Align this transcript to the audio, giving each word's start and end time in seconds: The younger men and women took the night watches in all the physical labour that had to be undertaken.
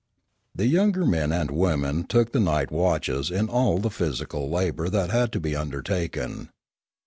The 0.55 0.65
younger 0.65 1.05
men 1.05 1.31
and 1.31 1.51
women 1.51 2.05
took 2.05 2.31
the 2.31 2.39
night 2.39 2.71
watches 2.71 3.29
in 3.29 3.49
all 3.49 3.77
the 3.77 3.91
physical 3.91 4.49
labour 4.49 4.89
that 4.89 5.11
had 5.11 5.31
to 5.33 5.39
be 5.39 5.55
undertaken. 5.55 6.49